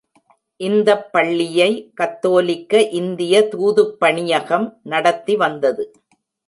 [0.59, 1.91] இந்தப் பள்ளியை,
[1.93, 5.91] கத்தோலிக்க இந்திய தூதுப் பணியகம் நடத்தி வந்தது.